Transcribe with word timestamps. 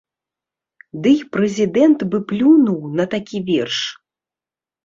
Дый 1.07 1.19
прэзідэнт 1.37 1.99
бы 2.13 2.21
плюнуў 2.31 2.79
на 3.01 3.07
такі 3.15 3.37
верш. 3.51 3.77